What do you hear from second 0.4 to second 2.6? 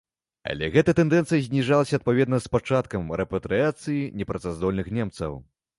Але гэта тэндэнцыя зніжалася адпаведна з